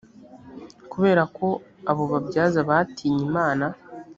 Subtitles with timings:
[0.91, 1.47] kubera ko
[1.91, 3.65] abo babyaza batinye imana